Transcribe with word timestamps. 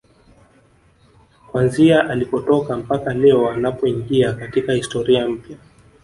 Kuanzia 1.51 2.09
alikotoka 2.09 2.77
mpaka 2.77 3.13
leo 3.13 3.49
anapoingia 3.49 4.33
katika 4.33 4.73
historia 4.73 5.27
mpya 5.27 5.57